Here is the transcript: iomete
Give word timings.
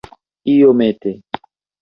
iomete 0.53 1.11